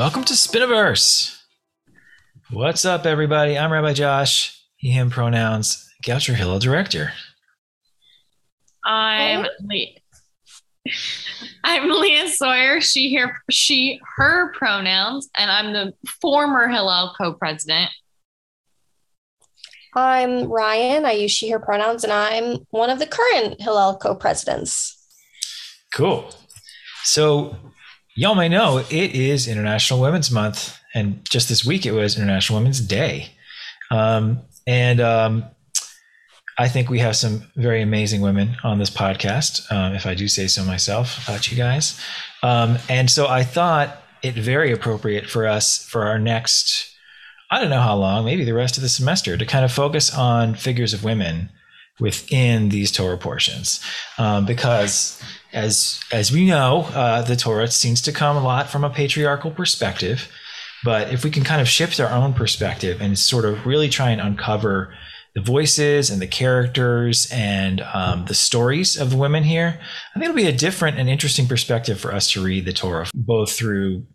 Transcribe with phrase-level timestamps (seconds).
[0.00, 1.38] Welcome to Spiniverse.
[2.50, 3.58] What's up, everybody?
[3.58, 7.12] I'm Rabbi Josh, he, him pronouns, Goucher Hillel director.
[8.82, 10.90] I'm Le-
[11.64, 12.80] I'm Leah Sawyer.
[12.80, 17.90] She, her, she, her pronouns, and I'm the former Hillel co-president.
[19.94, 21.04] I'm Ryan.
[21.04, 24.96] I use she, her pronouns, and I'm one of the current Hillel co presidents.
[25.92, 26.30] Cool.
[27.02, 27.54] So,
[28.14, 32.58] y'all may know it is International Women's Month, and just this week it was International
[32.58, 33.32] Women's Day.
[33.90, 35.44] Um, and um,
[36.58, 40.28] I think we have some very amazing women on this podcast, um, if I do
[40.28, 42.00] say so myself, about you guys.
[42.42, 46.90] Um, and so I thought it very appropriate for us for our next
[47.52, 50.14] I don't know how long, maybe the rest of the semester, to kind of focus
[50.14, 51.50] on figures of women
[52.00, 53.80] within these Torah portions,
[54.18, 55.20] um, because
[55.52, 59.50] as as we know, uh, the Torah seems to come a lot from a patriarchal
[59.50, 60.30] perspective.
[60.82, 64.10] But if we can kind of shift our own perspective and sort of really try
[64.10, 64.94] and uncover
[65.34, 70.24] the voices and the characters and um, the stories of the women here, I think
[70.24, 74.06] it'll be a different and interesting perspective for us to read the Torah, both through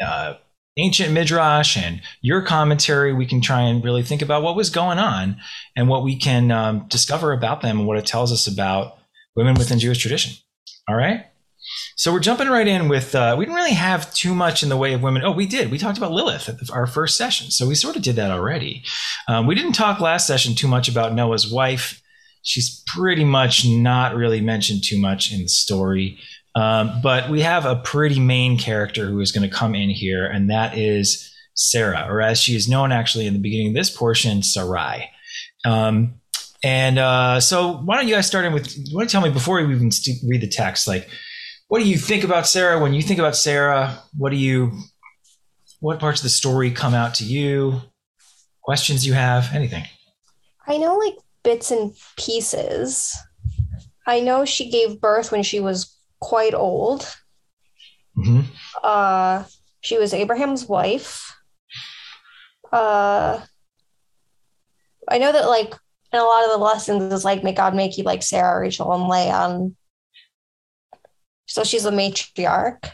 [0.00, 0.34] uh,
[0.76, 4.98] ancient midrash and your commentary, we can try and really think about what was going
[4.98, 5.36] on
[5.76, 8.98] and what we can um, discover about them and what it tells us about
[9.36, 10.34] women within Jewish tradition.
[10.88, 11.26] All right.
[11.96, 14.76] So we're jumping right in with, uh, we didn't really have too much in the
[14.76, 15.22] way of women.
[15.24, 15.70] Oh, we did.
[15.70, 17.50] We talked about Lilith at the, our first session.
[17.50, 18.82] So we sort of did that already.
[19.28, 22.02] Um, we didn't talk last session too much about Noah's wife.
[22.42, 26.18] She's pretty much not really mentioned too much in the story.
[26.54, 30.24] Um, but we have a pretty main character who is going to come in here,
[30.26, 33.90] and that is Sarah, or as she is known actually in the beginning of this
[33.90, 35.10] portion, Sarai.
[35.64, 36.14] Um,
[36.62, 38.76] and uh, so, why don't you guys start in with?
[38.76, 41.08] You want to tell me before we even st- read the text, like,
[41.68, 42.78] what do you think about Sarah?
[42.78, 44.72] When you think about Sarah, what do you,
[45.80, 47.82] what parts of the story come out to you?
[48.62, 49.54] Questions you have?
[49.54, 49.84] Anything?
[50.66, 53.14] I know like bits and pieces.
[54.06, 55.93] I know she gave birth when she was
[56.24, 57.02] quite old.
[58.16, 58.40] Mm-hmm.
[58.82, 59.44] Uh,
[59.82, 61.36] she was Abraham's wife.
[62.72, 63.40] Uh,
[65.06, 65.74] I know that like
[66.12, 68.92] in a lot of the lessons is like, may God make you like Sarah, Rachel,
[68.94, 69.48] and Leah.
[69.48, 69.76] And
[71.46, 72.90] so she's a matriarch.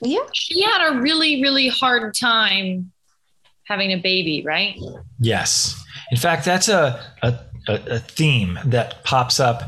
[0.00, 0.26] Yeah.
[0.32, 2.92] She had a really, really hard time
[3.64, 4.78] having a baby, right?
[5.18, 5.74] Yes.
[6.12, 9.62] In fact, that's a, a a, a theme that pops up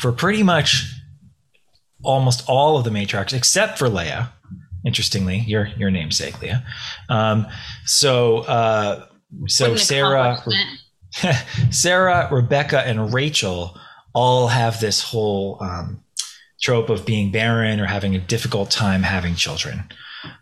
[0.00, 0.92] for pretty much
[2.02, 4.32] almost all of the matriarchs except for Leah.
[4.84, 6.64] Interestingly, your your namesake, Leah.
[7.08, 7.46] Um,
[7.84, 9.06] so uh,
[9.46, 10.38] so Sarah,
[11.70, 13.76] Sarah, Rebecca, and Rachel
[14.14, 16.02] all have this whole um,
[16.60, 19.84] trope of being barren or having a difficult time having children.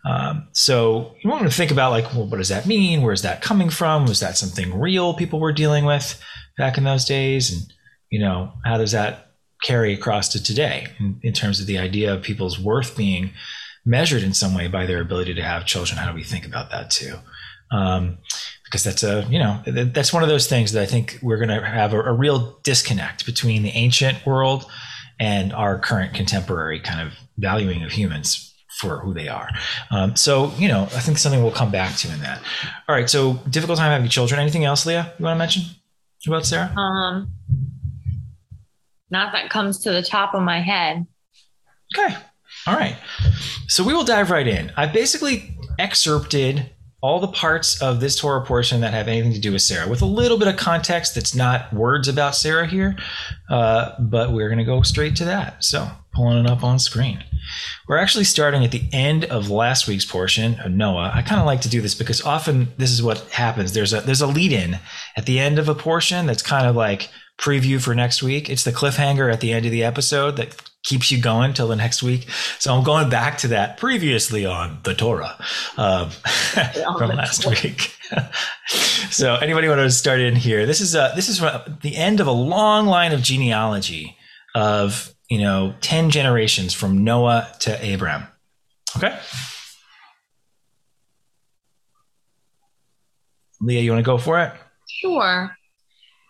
[0.05, 3.01] Um, so you want to think about like, well, what does that mean?
[3.01, 4.05] Where's that coming from?
[4.05, 6.21] Was that something real people were dealing with?
[6.57, 7.73] Back in those days and
[8.09, 9.31] you know how does that
[9.63, 13.31] carry across to today in, in, terms of the idea of people's worth being
[13.85, 16.71] measured in some way by their ability to have children how do we think about
[16.71, 17.15] that too
[17.71, 18.17] um,
[18.63, 21.49] because that's a you know that's one of those things that i think we're going
[21.49, 24.65] to have a, a real disconnect between the ancient world
[25.19, 29.49] and our current contemporary kind of valuing of humans for who they are.
[29.89, 32.41] Um, so, you know, I think something we'll come back to in that.
[32.87, 33.09] All right.
[33.09, 34.39] So, difficult time having children.
[34.39, 35.63] Anything else, Leah, you want to mention?
[36.25, 36.73] What about Sarah?
[36.75, 37.31] Um,
[39.09, 41.05] not that comes to the top of my head.
[41.97, 42.15] Okay.
[42.67, 42.97] All right.
[43.67, 44.71] So we will dive right in.
[44.75, 49.51] I've basically excerpted all the parts of this Torah portion that have anything to do
[49.51, 52.95] with Sarah, with a little bit of context that's not words about Sarah here,
[53.49, 55.63] uh, but we're going to go straight to that.
[55.63, 57.23] So, pulling it up on screen.
[57.87, 61.11] We're actually starting at the end of last week's portion of Noah.
[61.13, 63.73] I kind of like to do this because often this is what happens.
[63.73, 64.79] There's a there's a lead in
[65.15, 68.49] at the end of a portion that's kind of like preview for next week.
[68.49, 71.75] It's the cliffhanger at the end of the episode that keeps you going till the
[71.75, 72.29] next week.
[72.59, 75.37] So I'm going back to that previously on the Torah
[75.77, 76.09] um,
[76.97, 77.95] from last week.
[79.11, 80.65] so anybody want to start in here?
[80.65, 81.39] This is uh, this is
[81.81, 84.15] the end of a long line of genealogy
[84.53, 88.27] of you know, 10 generations from Noah to Abraham.
[88.97, 89.17] Okay?
[93.61, 94.53] Leah, you want to go for it?
[94.87, 95.55] Sure.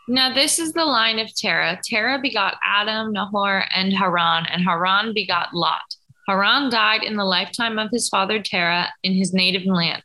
[0.07, 1.79] Now, this is the line of Terah.
[1.83, 5.81] Terah begot Abram, Nahor, and Haran, and Haran begot Lot.
[6.27, 10.03] Haran died in the lifetime of his father Terah in his native land,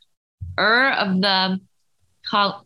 [0.59, 1.59] Ur of the
[2.29, 2.65] Chal-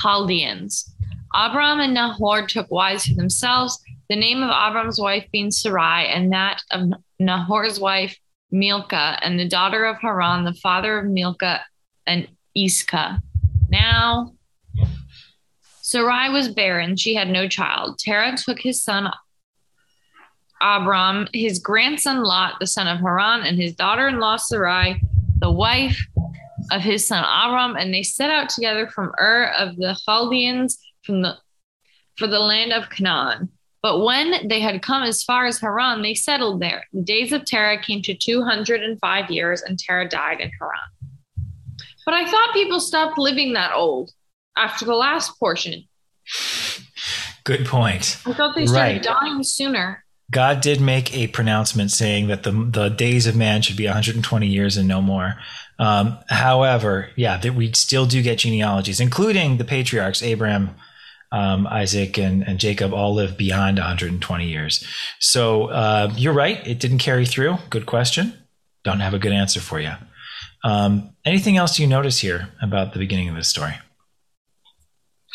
[0.00, 0.94] Chaldeans.
[1.34, 6.32] Abram and Nahor took wives for themselves the name of Abram's wife being Sarai, and
[6.32, 8.16] that of Nahor's wife
[8.50, 11.62] Milcah, and the daughter of Haran, the father of Milcah
[12.06, 13.20] and Iscah.
[13.68, 14.35] Now,
[15.86, 16.96] Sarai was barren.
[16.96, 18.00] She had no child.
[18.00, 19.08] Terah took his son
[20.60, 25.00] Abram, his grandson Lot, the son of Haran, and his daughter in law Sarai,
[25.38, 25.96] the wife
[26.72, 31.22] of his son Abram, and they set out together from Ur of the Chaldeans from
[31.22, 31.36] the
[32.16, 33.48] for the land of Canaan.
[33.80, 36.84] But when they had come as far as Haran, they settled there.
[36.92, 41.46] The days of Terah came to 205 years, and Terah died in Haran.
[42.04, 44.10] But I thought people stopped living that old
[44.56, 45.84] after the last portion.
[47.44, 48.18] Good point.
[48.26, 49.20] I thought they started right.
[49.20, 50.04] dying sooner.
[50.30, 54.46] God did make a pronouncement saying that the the days of man should be 120
[54.46, 55.36] years and no more.
[55.78, 60.74] Um, however, yeah, that we still do get genealogies, including the patriarchs Abraham,
[61.30, 64.84] um, Isaac, and, and Jacob, all live beyond 120 years.
[65.20, 67.58] So uh, you're right; it didn't carry through.
[67.70, 68.34] Good question.
[68.82, 69.92] Don't have a good answer for you.
[70.64, 73.74] Um, anything else you notice here about the beginning of this story?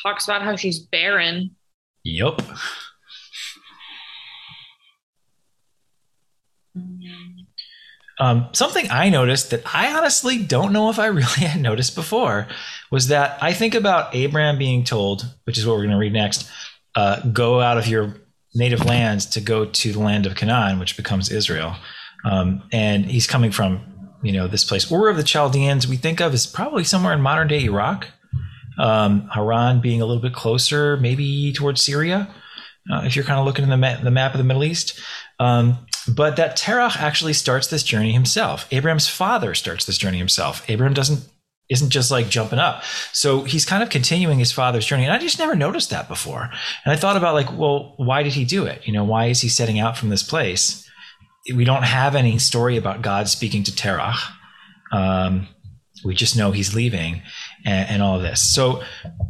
[0.04, 1.56] Talks about how she's barren.
[2.04, 2.42] Yep.
[8.20, 12.48] Um, something I noticed that I honestly don't know if I really had noticed before
[12.92, 16.14] was that I think about Abraham being told, which is what we're going to read
[16.14, 16.50] next,
[16.96, 18.16] uh, go out of your
[18.54, 21.76] native lands to go to the land of Canaan, which becomes Israel.
[22.24, 23.82] Um, and he's coming from,
[24.22, 24.92] you know, this place.
[24.92, 28.08] Ur of the Chaldeans, we think of as probably somewhere in modern day Iraq.
[28.82, 32.34] Um, Haran being a little bit closer, maybe towards Syria,
[32.92, 35.00] uh, if you're kind of looking in the, ma- the map of the Middle East.
[35.40, 38.68] Um, but that Terach actually starts this journey himself.
[38.72, 40.68] Abraham's father starts this journey himself.
[40.68, 41.30] Abraham doesn't
[41.72, 42.84] isn't just like jumping up.
[43.14, 45.06] So he's kind of continuing his father's journey.
[45.06, 46.50] And I just never noticed that before.
[46.84, 48.86] And I thought about like, well, why did he do it?
[48.86, 50.86] You know, why is he setting out from this place?
[51.56, 54.20] We don't have any story about God speaking to Terach.
[54.92, 55.48] Um,
[56.04, 57.22] we just know he's leaving
[57.66, 58.42] and, and, all of this.
[58.42, 58.84] So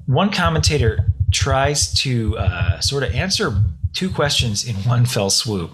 [0.06, 3.54] one commentator tries to uh, sort of answer
[3.94, 5.72] two questions in one fell swoop.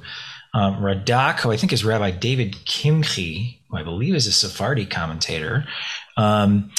[0.53, 4.85] Um, Radak, who I think is Rabbi David Kimchi, who I believe is a Sephardi
[4.85, 5.65] commentator,
[6.15, 6.71] um,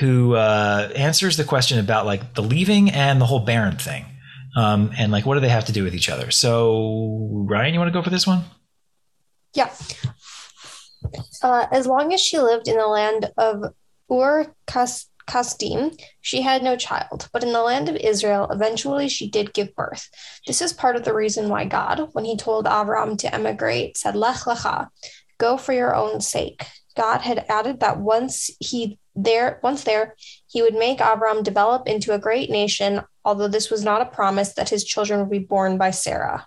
[0.00, 4.04] who uh, answers the question about like the leaving and the whole barren thing.
[4.56, 6.30] Um, and like, what do they have to do with each other?
[6.30, 8.44] So, Ryan, you want to go for this one?
[9.54, 9.70] Yeah.
[11.42, 13.74] Uh, as long as she lived in the land of
[14.10, 19.28] Ur Kas Kasdim, she had no child, but in the land of Israel, eventually she
[19.28, 20.08] did give birth.
[20.46, 24.14] This is part of the reason why God, when he told Avram to emigrate, said,
[24.14, 24.88] Lech lecha,
[25.38, 26.64] go for your own sake.
[26.96, 30.14] God had added that once he there once there
[30.46, 34.54] he would make Avram develop into a great nation, although this was not a promise
[34.54, 36.46] that his children would be born by Sarah.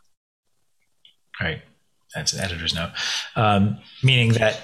[1.42, 1.62] Right.
[2.16, 2.92] That's an editor's note.
[3.36, 4.62] Um, meaning that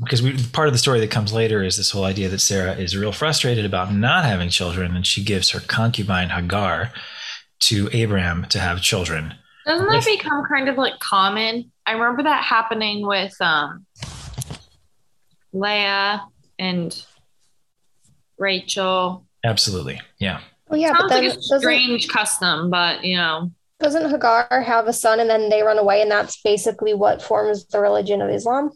[0.00, 2.72] because we, part of the story that comes later is this whole idea that Sarah
[2.72, 6.90] is real frustrated about not having children, and she gives her concubine Hagar
[7.60, 9.34] to Abraham to have children.
[9.66, 11.70] Doesn't that become kind of like common?
[11.84, 13.84] I remember that happening with um,
[15.52, 16.24] Leah
[16.58, 17.04] and
[18.38, 19.26] Rachel.
[19.44, 20.40] Absolutely, yeah.
[20.68, 23.50] Well, yeah, Sounds but like a strange custom, but you know.
[23.80, 27.66] Doesn't Hagar have a son and then they run away, and that's basically what forms
[27.66, 28.70] the religion of Islam?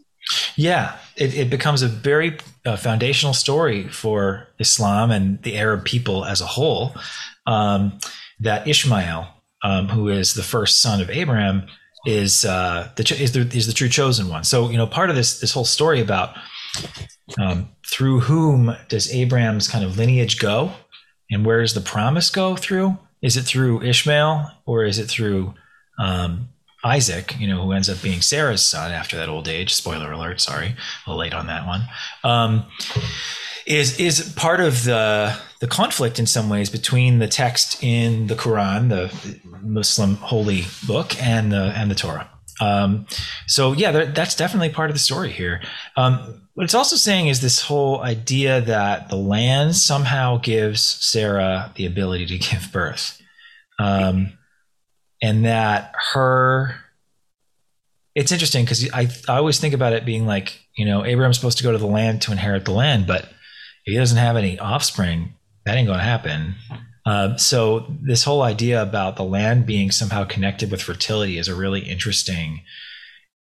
[0.55, 6.25] Yeah, it, it becomes a very uh, foundational story for Islam and the Arab people
[6.25, 6.95] as a whole.
[7.45, 7.99] Um,
[8.39, 9.27] that Ishmael,
[9.63, 11.67] um, who is the first son of Abraham,
[12.05, 14.43] is uh, the is the is the true chosen one.
[14.43, 16.35] So you know, part of this this whole story about
[17.39, 20.73] um, through whom does Abraham's kind of lineage go,
[21.31, 22.97] and where does the promise go through?
[23.21, 25.53] Is it through Ishmael or is it through
[25.97, 26.49] um,
[26.83, 29.73] Isaac, you know, who ends up being Sarah's son after that old age.
[29.73, 31.83] Spoiler alert, sorry, a little late on that one.
[32.23, 32.65] Um,
[33.65, 38.35] is is part of the the conflict in some ways between the text in the
[38.35, 42.29] Quran, the Muslim holy book, and the and the Torah.
[42.59, 43.07] Um,
[43.47, 45.61] so yeah, that's definitely part of the story here.
[45.95, 51.71] Um, what it's also saying is this whole idea that the land somehow gives Sarah
[51.75, 53.21] the ability to give birth.
[53.79, 54.33] Um,
[55.23, 56.75] and that her
[58.13, 61.57] it's interesting because I, I always think about it being like you know abraham's supposed
[61.57, 63.23] to go to the land to inherit the land but
[63.85, 65.33] if he doesn't have any offspring
[65.65, 66.55] that ain't going to happen.
[67.05, 71.55] Uh, so this whole idea about the land being somehow connected with fertility is a
[71.55, 72.61] really interesting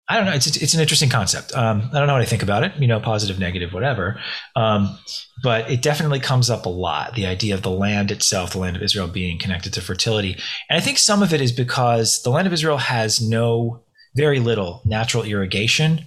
[0.09, 0.33] I don't know.
[0.33, 1.55] It's it's an interesting concept.
[1.55, 2.73] Um, I don't know what I think about it.
[2.79, 4.19] You know, positive, negative, whatever.
[4.57, 4.99] Um,
[5.43, 7.15] but it definitely comes up a lot.
[7.15, 10.37] The idea of the land itself, the land of Israel, being connected to fertility,
[10.71, 13.83] and I think some of it is because the land of Israel has no,
[14.17, 16.07] very little natural irrigation,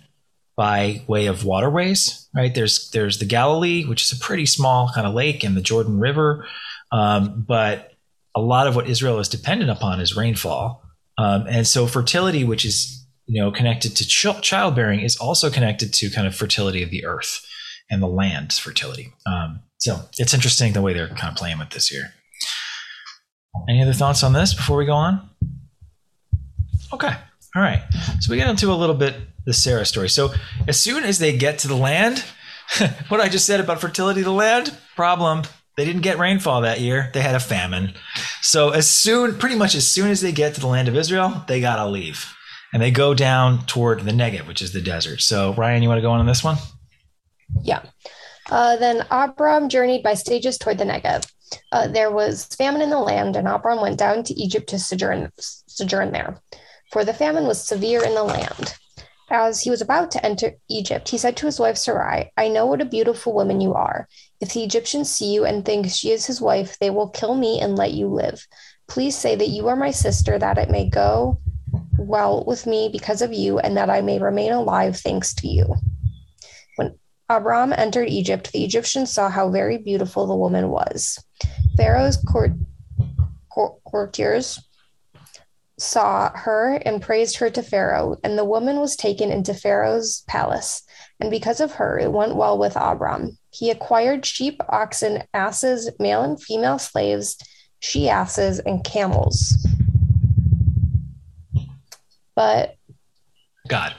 [0.58, 2.54] by way of waterways, right?
[2.54, 6.00] There's there's the Galilee, which is a pretty small kind of lake, and the Jordan
[6.00, 6.46] River,
[6.92, 7.94] um, but
[8.36, 10.84] a lot of what Israel is dependent upon is rainfall,
[11.18, 13.01] um, and so fertility, which is
[13.32, 17.06] you know connected to ch- childbearing, is also connected to kind of fertility of the
[17.06, 17.46] earth
[17.90, 19.14] and the land's fertility.
[19.26, 22.14] Um, so it's interesting the way they're kind of playing with this here.
[23.70, 25.30] Any other thoughts on this before we go on?
[26.94, 27.14] Okay.
[27.56, 27.84] All right.
[28.20, 30.10] So we get into a little bit the Sarah story.
[30.10, 30.34] So
[30.68, 32.24] as soon as they get to the land,
[33.08, 35.44] what I just said about fertility of the land, problem.
[35.78, 37.10] They didn't get rainfall that year.
[37.14, 37.94] They had a famine.
[38.42, 41.44] So as soon, pretty much as soon as they get to the land of Israel,
[41.48, 42.34] they gotta leave.
[42.74, 45.22] And they go down toward the Negev, which is the desert.
[45.22, 46.58] So Ryan, you want to go on, this one?
[47.62, 47.84] Yeah.
[48.50, 51.30] Uh, then Abram journeyed by stages toward the Negev.
[51.72, 55.32] Uh, there was famine in the land, and Abram went down to Egypt to sojourn,
[55.38, 56.40] sojourn there,
[56.92, 58.74] for the famine was severe in the land.
[59.30, 62.66] As he was about to enter Egypt, he said to his wife Sarai, I know
[62.66, 64.08] what a beautiful woman you are.
[64.42, 67.62] If the Egyptians see you and think she is his wife, they will kill me
[67.62, 68.46] and let you live.
[68.88, 71.40] Please say that you are my sister, that it may go
[71.98, 75.76] well with me because of you, and that I may remain alive thanks to you.
[76.76, 76.98] When
[77.30, 81.24] Abram entered Egypt, the Egyptians saw how very beautiful the woman was.
[81.78, 82.52] Pharaoh's court,
[83.50, 84.60] court, courtiers
[85.80, 90.84] saw her and praised her to Pharaoh, and the woman was taken into Pharaoh's palace.
[91.20, 93.38] And because of her, it went well with Abram.
[93.50, 97.38] He acquired sheep, oxen, asses, male and female slaves,
[97.80, 99.68] she asses, and camels.
[102.36, 102.76] But
[103.68, 103.94] God.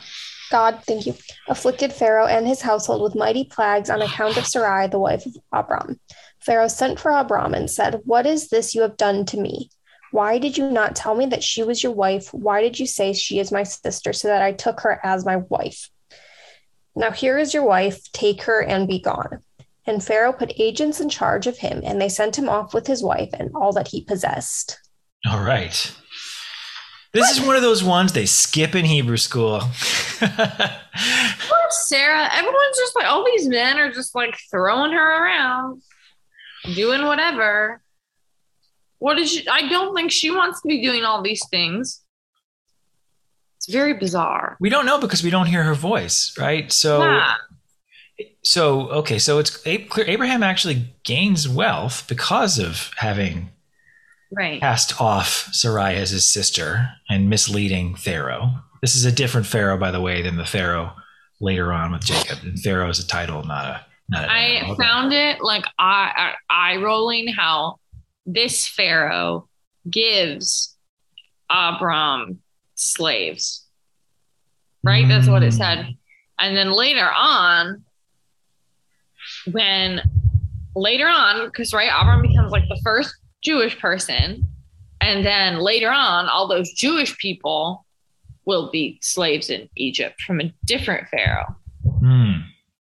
[0.51, 1.15] God, thank you,
[1.49, 5.35] afflicted Pharaoh and his household with mighty plagues on account of Sarai, the wife of
[5.51, 5.99] Abram.
[6.41, 9.71] Pharaoh sent for Abram and said, What is this you have done to me?
[10.11, 12.35] Why did you not tell me that she was your wife?
[12.35, 15.37] Why did you say she is my sister so that I took her as my
[15.37, 15.89] wife?
[16.95, 19.41] Now here is your wife, take her and be gone.
[19.87, 23.03] And Pharaoh put agents in charge of him, and they sent him off with his
[23.03, 24.79] wife and all that he possessed.
[25.27, 25.93] All right.
[27.12, 29.61] This is one of those ones they skip in Hebrew school.
[30.19, 32.28] Poor Sarah.
[32.33, 35.83] Everyone's just like, all these men are just like throwing her around,
[36.75, 37.83] doing whatever.
[38.99, 39.47] What is she?
[39.47, 42.00] I don't think she wants to be doing all these things.
[43.59, 44.57] It's very bizarre.
[44.59, 46.73] We don't know because we don't hear her voice, right?
[46.73, 47.35] So, yeah.
[48.42, 53.50] so okay, so it's clear Abraham actually gains wealth because of having
[54.33, 54.61] right.
[54.61, 58.51] cast off Sarai as his sister and misleading Pharaoh.
[58.81, 60.93] This is a different Pharaoh, by the way, than the Pharaoh
[61.41, 62.39] later on with Jacob.
[62.43, 63.87] And Pharaoh is a title, not a.
[64.09, 67.79] Not a I found it like eye, eye rolling how
[68.27, 69.49] this Pharaoh
[69.89, 70.77] gives
[71.49, 72.41] Abram
[72.75, 73.65] slaves.
[74.83, 75.05] Right?
[75.05, 75.09] Mm.
[75.09, 75.79] That's what it said.
[75.79, 75.97] Mm.
[76.39, 77.85] And then later on,
[79.51, 80.03] when
[80.75, 84.49] later on, because right, Abram becomes like the first Jewish person.
[85.01, 87.85] And then later on, all those Jewish people
[88.45, 91.57] will be slaves in Egypt from a different Pharaoh.
[91.85, 92.33] Hmm.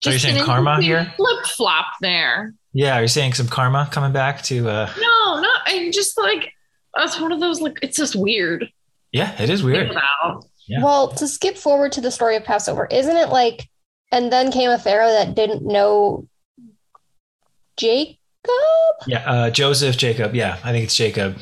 [0.02, 1.12] So you're saying karma here?
[1.16, 2.54] Flip flop there.
[2.72, 4.68] Yeah, you're you saying some karma coming back to?
[4.68, 6.52] uh No, no, and just like
[6.98, 8.70] it's one of those like it's just weird.
[9.12, 9.96] Yeah, it is weird.
[10.68, 10.82] Yeah.
[10.82, 13.68] Well, to skip forward to the story of Passover, isn't it like,
[14.10, 16.28] and then came a Pharaoh that didn't know
[18.46, 19.08] Jacob?
[19.08, 20.34] Yeah, uh, Joseph, Jacob.
[20.34, 21.38] Yeah, I think it's Jacob.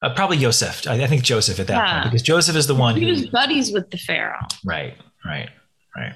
[0.00, 0.86] Uh, probably Joseph.
[0.88, 2.00] I, I, think Joseph at that yeah.
[2.00, 4.40] point because Joseph is the one he who was buddies with the Pharaoh.
[4.64, 5.48] Right, right,
[5.96, 6.14] right.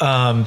[0.00, 0.46] Um,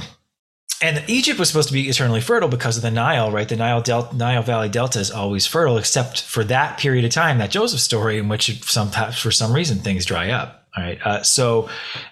[0.82, 3.48] and Egypt was supposed to be eternally fertile because of the Nile, right?
[3.48, 7.52] The Nile Nile Valley Delta is always fertile, except for that period of time, that
[7.52, 10.68] Joseph story, in which sometimes, for some reason, things dry up.
[10.76, 11.70] All right, uh, so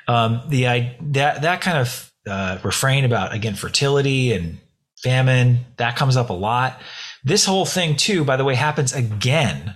[0.08, 4.60] um, the I, that that kind of uh, refrain about again fertility and
[5.02, 6.80] famine that comes up a lot.
[7.24, 9.76] This whole thing too, by the way, happens again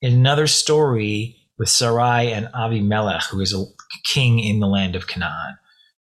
[0.00, 3.64] in another story with Sarai and Avimelech, who is a
[4.04, 5.58] king in the land of Canaan.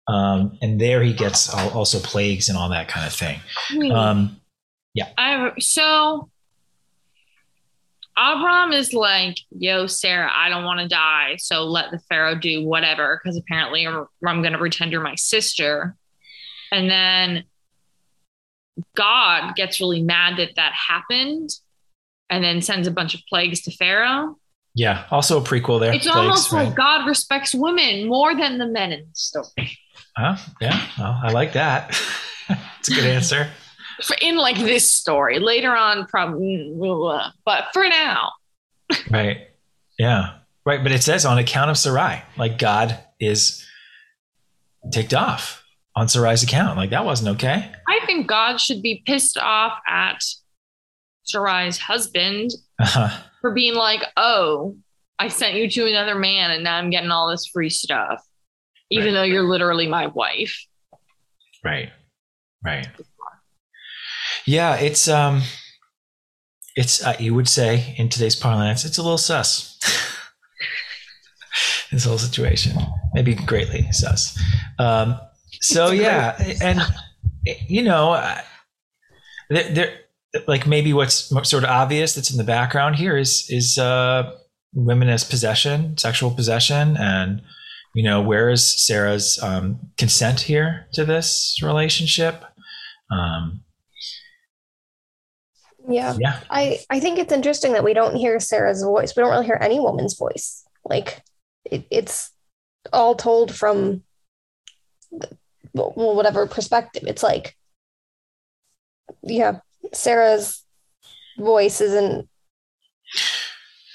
[0.07, 3.39] Um, and there he gets also plagues and all that kind of thing.
[3.91, 4.39] Um,
[4.93, 5.09] yeah.
[5.17, 6.29] I so
[8.17, 12.65] Abram is like, "Yo, Sarah, I don't want to die, so let the Pharaoh do
[12.65, 15.95] whatever." Because apparently, I'm, I'm going to pretend you're my sister,
[16.71, 17.43] and then
[18.95, 21.49] God gets really mad that that happened,
[22.29, 24.37] and then sends a bunch of plagues to Pharaoh.
[24.75, 25.93] Yeah, also a prequel there.
[25.93, 26.67] It's plagues, almost right?
[26.67, 29.77] like God respects women more than the men in the story.
[30.17, 30.37] Huh?
[30.59, 31.99] Yeah, well, I like that.
[32.79, 33.49] It's a good answer.
[34.03, 36.73] For in like this story later on, probably,
[37.45, 38.31] but for now.
[39.09, 39.47] right.
[39.97, 40.39] Yeah.
[40.65, 43.63] Right, but it says on account of Sarai, like God is
[44.91, 45.63] ticked off
[45.95, 46.77] on Sarai's account.
[46.77, 47.71] Like that wasn't okay.
[47.87, 50.23] I think God should be pissed off at
[51.23, 53.15] Sarai's husband uh-huh.
[53.41, 54.75] for being like, "Oh,
[55.19, 58.23] I sent you to another man, and now I'm getting all this free stuff,
[58.89, 59.13] even right.
[59.13, 60.65] though you're literally my wife."
[61.63, 61.91] Right.
[62.63, 62.87] Right.
[64.45, 65.41] Yeah, it's um,
[66.75, 69.79] it's uh, you would say in today's parlance, it's a little sus.
[71.91, 72.77] this whole situation.
[73.13, 74.39] Maybe greatly sus.
[74.77, 75.19] Um,
[75.61, 76.81] so yeah, and
[77.67, 78.13] you know,
[79.49, 79.99] there, there,
[80.47, 84.31] like maybe what's sort of obvious that's in the background here is is uh,
[84.73, 87.41] women as possession, sexual possession, and
[87.95, 92.43] you know, where is Sarah's um, consent here to this relationship?
[93.09, 93.61] Um,
[95.87, 96.15] yeah.
[96.19, 96.39] Yeah.
[96.49, 99.15] I, I think it's interesting that we don't hear Sarah's voice.
[99.15, 100.65] We don't really hear any woman's voice.
[100.83, 101.21] Like
[101.65, 102.31] it, it's
[102.93, 104.03] all told from
[105.73, 107.03] well, whatever perspective.
[107.07, 107.55] It's like,
[109.23, 109.59] yeah,
[109.93, 110.63] Sarah's
[111.37, 112.29] voice isn't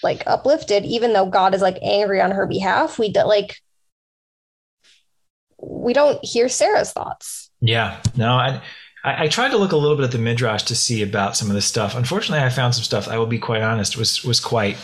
[0.03, 2.99] like uplifted, even though God is like angry on her behalf.
[2.99, 3.57] We like
[5.59, 7.51] we don't hear Sarah's thoughts.
[7.61, 8.63] Yeah, no, I,
[9.05, 11.49] I, I tried to look a little bit at the midrash to see about some
[11.49, 11.95] of this stuff.
[11.95, 13.09] Unfortunately, I found some stuff.
[13.09, 14.77] I will be quite honest was was quite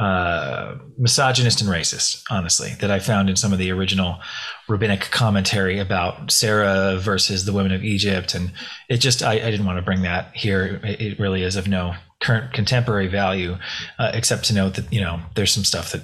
[0.00, 4.18] uh, misogynist and racist, honestly, that I found in some of the original
[4.66, 8.34] rabbinic commentary about Sarah versus the women of Egypt.
[8.34, 8.50] And
[8.88, 10.80] it just, I, I didn't want to bring that here.
[10.82, 13.58] It, it, really is of no current contemporary value,
[13.98, 16.00] uh, except to note that, you know, there's some stuff that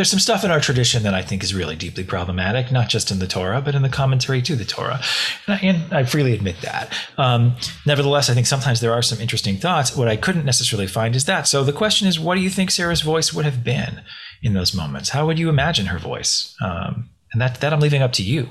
[0.00, 3.10] there's some stuff in our tradition that I think is really deeply problematic, not just
[3.10, 4.98] in the Torah, but in the commentary to the Torah.
[5.46, 6.90] And I, and I freely admit that.
[7.18, 7.54] Um,
[7.84, 9.94] nevertheless, I think sometimes there are some interesting thoughts.
[9.94, 11.46] What I couldn't necessarily find is that.
[11.46, 14.00] So the question is, what do you think Sarah's voice would have been
[14.40, 15.10] in those moments?
[15.10, 16.56] How would you imagine her voice?
[16.62, 18.48] Um, and that, that I'm leaving up to you.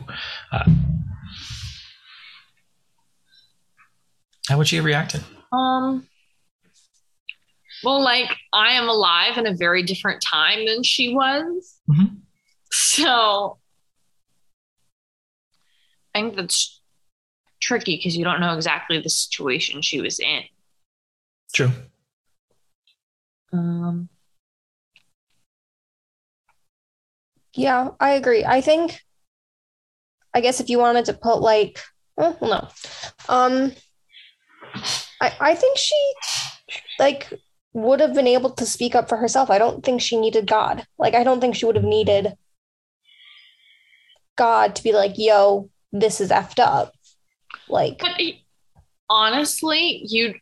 [0.51, 0.69] Uh,
[4.49, 5.23] how would she have reacted?
[5.51, 6.07] Um,
[7.83, 11.79] well, like I am alive in a very different time than she was.
[11.89, 12.15] Mm-hmm.
[12.71, 13.57] So
[16.13, 16.81] I think that's
[17.61, 20.41] tricky because you don't know exactly the situation she was in.
[21.53, 21.71] True.
[23.51, 24.09] Um,
[27.53, 28.45] yeah, I agree.
[28.45, 28.99] I think,
[30.33, 31.79] I guess if you wanted to put like,
[32.17, 32.67] oh, no,
[33.27, 33.71] um,
[35.21, 36.13] I I think she
[36.99, 37.31] like
[37.81, 39.49] would have been able to speak up for herself.
[39.49, 40.85] I don't think she needed God.
[40.97, 42.33] Like, I don't think she would have needed
[44.35, 46.93] God to be like, yo, this is effed up.
[47.67, 48.19] Like, but
[49.09, 50.35] honestly, you,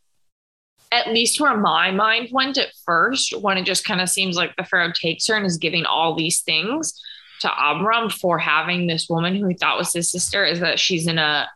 [0.91, 4.55] at least where my mind went at first, when it just kind of seems like
[4.55, 6.93] the Pharaoh takes her and is giving all these things
[7.41, 11.07] to Abram for having this woman who he thought was his sister, is that she's
[11.07, 11.47] in a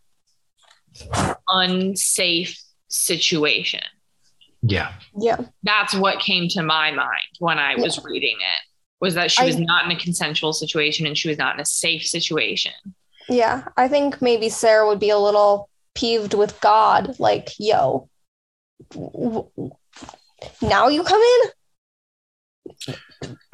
[1.49, 3.81] unsafe situation.
[4.61, 4.93] Yeah.
[5.17, 5.37] Yeah.
[5.63, 8.03] That's what came to my mind when I was yeah.
[8.05, 8.61] reading it
[8.99, 11.61] was that she was I, not in a consensual situation and she was not in
[11.61, 12.73] a safe situation.
[13.27, 13.63] Yeah.
[13.77, 18.07] I think maybe Sarah would be a little peeved with God like, yo,
[20.61, 22.95] now you come in?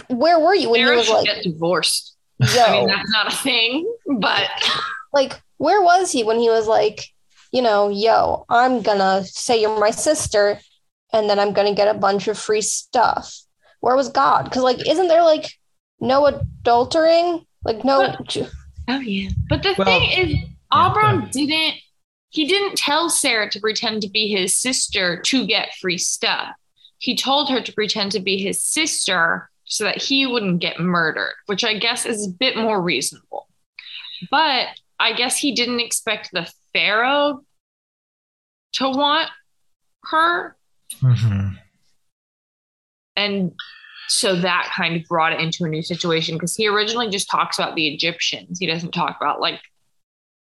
[0.09, 2.15] Where were you when Sarah you was like get divorced?
[2.39, 2.63] Yo.
[2.63, 4.47] I mean, that's not a thing, but
[5.13, 7.01] like, where was he when he was like,
[7.51, 10.59] you know, yo, I'm gonna say you're my sister
[11.13, 13.41] and then I'm going to get a bunch of free stuff.
[13.79, 14.45] Where was God?
[14.45, 15.51] Because, like, isn't there like
[15.99, 17.45] no adultering?
[17.63, 18.15] Like, no.
[18.17, 18.37] But,
[18.87, 19.29] oh, yeah.
[19.49, 20.35] But the well, thing is,
[20.71, 21.75] Abram yeah, didn't,
[22.29, 26.49] he didn't tell Sarah to pretend to be his sister to get free stuff.
[26.99, 31.33] He told her to pretend to be his sister so that he wouldn't get murdered,
[31.45, 33.47] which I guess is a bit more reasonable.
[34.31, 34.67] But
[34.99, 37.43] I guess he didn't expect the Pharaoh
[38.73, 39.29] to want
[40.05, 40.56] her
[41.01, 41.49] Mm-hmm.
[43.15, 43.51] And
[44.07, 47.57] so that kind of brought it into a new situation because he originally just talks
[47.57, 48.59] about the Egyptians.
[48.59, 49.59] He doesn't talk about like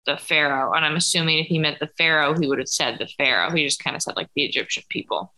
[0.05, 0.73] the Pharaoh.
[0.73, 3.51] And I'm assuming if he meant the Pharaoh, he would have said the Pharaoh.
[3.51, 5.33] He just kind of said like the Egyptian people.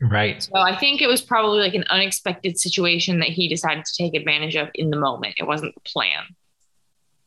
[0.00, 0.42] Right.
[0.42, 4.14] So I think it was probably like an unexpected situation that he decided to take
[4.14, 5.36] advantage of in the moment.
[5.38, 6.22] It wasn't the plan.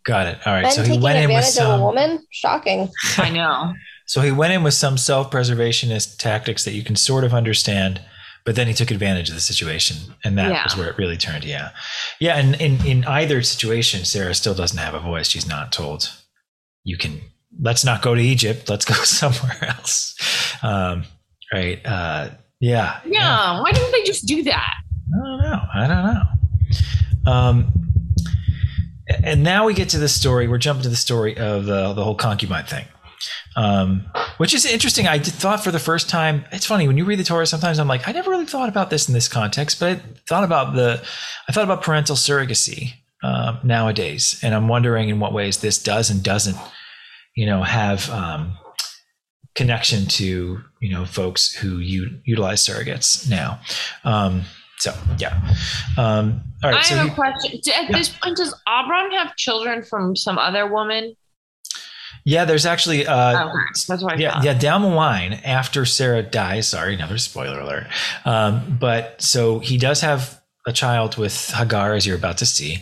[0.03, 0.47] Got it.
[0.47, 0.63] All right.
[0.63, 1.79] Ben so he went in with some...
[1.79, 2.25] a woman.
[2.29, 2.89] Shocking.
[3.17, 3.73] I know.
[4.09, 8.01] So he went in with some self preservationist tactics that you can sort of understand,
[8.43, 10.15] but then he took advantage of the situation.
[10.23, 10.63] And that yeah.
[10.63, 11.43] was where it really turned.
[11.43, 11.69] Yeah.
[12.19, 12.35] Yeah.
[12.37, 15.27] And in, in either situation, Sarah still doesn't have a voice.
[15.27, 16.09] She's not told,
[16.83, 17.21] you can,
[17.61, 18.67] let's not go to Egypt.
[18.67, 20.15] Let's go somewhere else.
[20.63, 21.03] Um,
[21.53, 21.79] right.
[21.85, 23.11] Uh, yeah, yeah.
[23.11, 23.61] Yeah.
[23.61, 24.73] Why didn't they just do that?
[25.13, 25.61] I don't know.
[25.71, 26.13] I don't
[27.25, 27.31] know.
[27.31, 27.89] Um,
[29.23, 30.47] and now we get to the story.
[30.47, 32.85] We're jumping to the story of the, the whole concubine thing,
[33.59, 34.05] um,
[34.37, 35.05] which is interesting.
[35.05, 37.45] I thought for the first time, it's funny when you read the Torah.
[37.45, 40.45] Sometimes I'm like, I never really thought about this in this context, but I thought
[40.45, 41.03] about the,
[41.49, 46.09] I thought about parental surrogacy uh, nowadays, and I'm wondering in what ways this does
[46.09, 46.55] and doesn't,
[47.35, 48.57] you know, have um,
[49.55, 53.59] connection to you know folks who u- utilize surrogates now.
[54.05, 54.43] Um,
[54.77, 55.35] so yeah.
[55.97, 56.79] Um, all right.
[56.79, 57.59] I so have a question.
[57.75, 57.97] At yeah.
[57.97, 61.13] this point, does Abram have children from some other woman?
[62.25, 63.53] Yeah, there's actually uh, oh,
[63.87, 64.43] that's what I yeah, thought.
[64.43, 66.67] yeah, down the line after Sarah dies.
[66.67, 67.87] Sorry, another spoiler alert.
[68.25, 72.77] Um, but so he does have a child with Hagar, as you're about to see.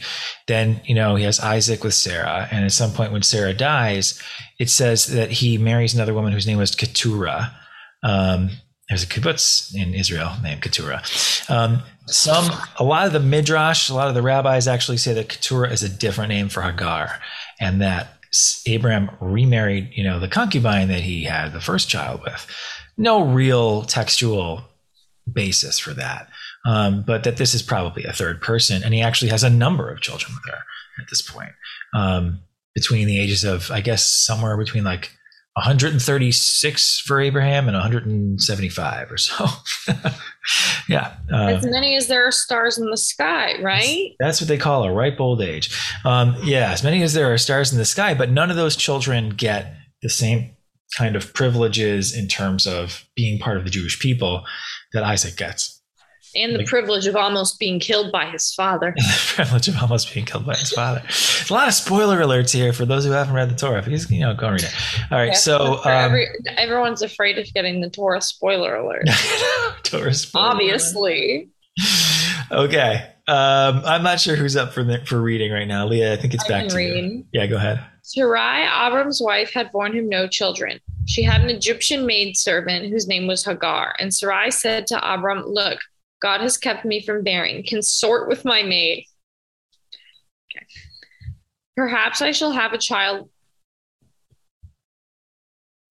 [0.47, 4.21] Then you know he has Isaac with Sarah, and at some point when Sarah dies,
[4.59, 7.55] it says that he marries another woman whose name was Keturah.
[8.03, 8.49] Um,
[8.89, 11.03] there's a kibbutz in Israel named Keturah.
[11.49, 15.27] Um, some, a lot of the midrash, a lot of the rabbis actually say that
[15.27, 17.19] Keturah is a different name for Hagar,
[17.59, 18.16] and that
[18.65, 22.47] Abraham remarried, you know, the concubine that he had the first child with.
[22.97, 24.63] No real textual
[25.31, 26.29] basis for that,
[26.65, 29.89] um, but that this is probably a third person, and he actually has a number
[29.89, 30.59] of children with her
[31.01, 31.51] at this point,
[31.93, 32.41] um,
[32.73, 35.11] between the ages of, I guess, somewhere between like
[35.57, 39.47] 136 for Abraham and 175 or so.
[40.87, 41.15] yeah.
[41.33, 44.11] Uh, as many as there are stars in the sky, right?
[44.19, 45.75] That's, that's what they call a ripe old age.
[46.05, 48.75] Um, yeah, as many as there are stars in the sky, but none of those
[48.75, 50.51] children get the same
[50.95, 54.45] kind of privileges in terms of being part of the Jewish people
[54.93, 55.76] that Isaac gets
[56.35, 58.93] and the like, privilege of almost being killed by his father.
[58.95, 61.01] the privilege of almost being killed by his father.
[61.49, 63.81] a lot of spoiler alerts here for those who haven't read the Torah.
[63.81, 64.73] Please, you know, go read it.
[65.11, 69.07] All right, yeah, so um, every, everyone's afraid of getting the Torah spoiler alert.
[69.83, 71.49] Torah spoiler Obviously.
[72.51, 72.69] Alert.
[72.69, 75.85] okay, um, I'm not sure who's up for the, for reading right now.
[75.85, 77.03] Leah, I think it's I back to read.
[77.03, 77.25] you.
[77.33, 77.83] Yeah, go ahead.
[78.03, 80.79] Sarai, Abram's wife, had borne him no children.
[81.07, 83.95] She had an Egyptian maidservant whose name was Hagar.
[83.99, 85.79] And Sarai said to Abram, Look,
[86.21, 87.63] God has kept me from bearing.
[87.67, 89.05] Consort with my maid.
[90.51, 90.65] Okay.
[91.75, 93.29] Perhaps I shall have a child.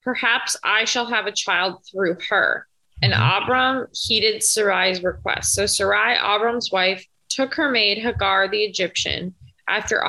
[0.02, 2.66] Perhaps I shall have a child through her.
[3.02, 3.44] And mm-hmm.
[3.44, 5.54] Abram heeded Sarai's request.
[5.54, 9.34] So Sarai, Abram's wife, took her maid Hagar the Egyptian
[9.68, 10.02] after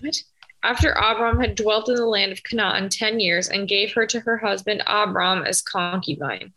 [0.00, 0.22] what?
[0.62, 4.20] After Abram had dwelt in the land of Canaan ten years and gave her to
[4.20, 6.52] her husband Abram as concubine.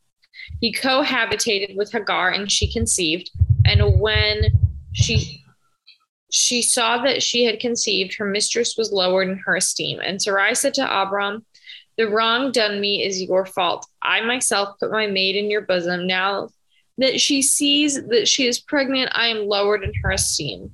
[0.61, 3.29] He cohabitated with Hagar and she conceived.
[3.65, 4.45] And when
[4.93, 5.43] she
[6.29, 9.99] she saw that she had conceived, her mistress was lowered in her esteem.
[10.01, 11.45] And Sarai said to Abram,
[11.97, 13.87] The wrong done me is your fault.
[14.01, 16.05] I myself put my maid in your bosom.
[16.05, 16.49] Now
[16.97, 20.71] that she sees that she is pregnant, I am lowered in her esteem.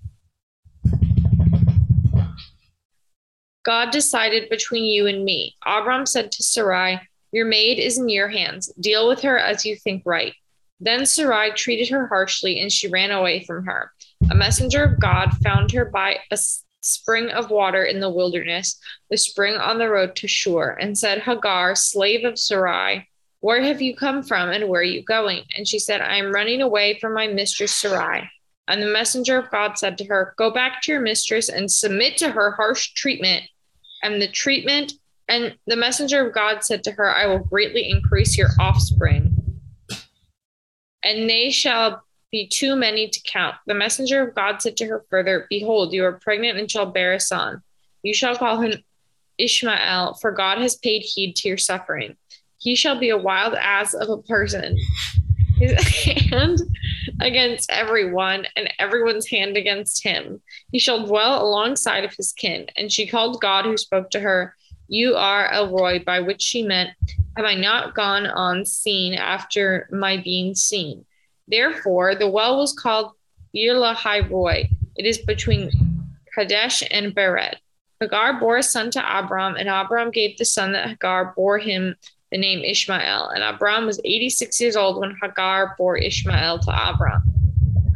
[3.64, 5.56] God decided between you and me.
[5.66, 7.00] Abram said to Sarai,
[7.34, 8.72] your maid is in your hands.
[8.80, 10.34] Deal with her as you think right.
[10.80, 13.92] Then Sarai treated her harshly and she ran away from her.
[14.30, 16.38] A messenger of God found her by a
[16.82, 21.22] spring of water in the wilderness, the spring on the road to Shur, and said,
[21.22, 25.44] Hagar, slave of Sarai, where have you come from and where are you going?
[25.58, 28.30] And she said, I am running away from my mistress Sarai.
[28.68, 32.18] And the messenger of God said to her, Go back to your mistress and submit
[32.18, 33.44] to her harsh treatment.
[34.04, 34.94] And the treatment
[35.34, 39.36] and the messenger of God said to her, I will greatly increase your offspring,
[41.04, 43.56] and they shall be too many to count.
[43.66, 47.14] The messenger of God said to her further, Behold, you are pregnant and shall bear
[47.14, 47.64] a son.
[48.04, 48.84] You shall call him
[49.40, 52.16] Ishmael, for God has paid heed to your suffering.
[52.60, 54.78] He shall be a wild ass of a person,
[55.58, 56.60] his hand
[57.22, 60.44] against everyone, and everyone's hand against him.
[60.72, 62.68] He shall dwell alongside of his kin.
[62.78, 64.56] And she called God, who spoke to her,
[64.94, 66.92] you are El Roi, by which she meant,
[67.36, 71.04] Have I not gone on seen after my being seen?
[71.48, 73.14] Therefore, the well was called
[73.54, 74.70] Beer Lahai Roi.
[74.96, 75.72] It is between
[76.36, 77.56] Kadesh and Bered.
[78.00, 81.96] Hagar bore a son to Abram, and Abram gave the son that Hagar bore him
[82.32, 83.30] the name Ishmael.
[83.30, 87.24] And Abram was 86 years old when Hagar bore Ishmael to Abram.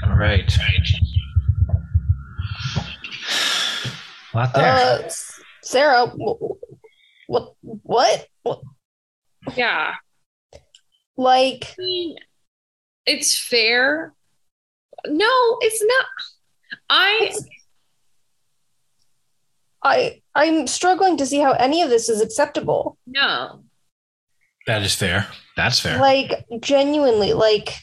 [0.03, 0.51] All right.
[4.33, 4.73] A lot there.
[4.73, 5.09] Uh,
[5.61, 6.11] Sarah,
[7.27, 7.53] what?
[7.61, 8.27] What?
[8.43, 8.61] what?
[9.55, 9.95] Yeah.
[11.15, 12.17] Like, I mean,
[13.05, 14.13] it's fair.
[15.05, 16.05] No, it's not.
[16.89, 17.33] I.
[19.83, 22.97] I I'm struggling to see how any of this is acceptable.
[23.05, 23.63] No.
[24.65, 25.27] That is fair.
[25.55, 25.99] That's fair.
[25.99, 27.73] Like genuinely, like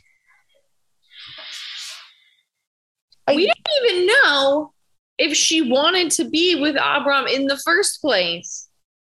[3.27, 4.73] I, we don't even know
[5.19, 8.64] if she wanted to be with Abram in the first place.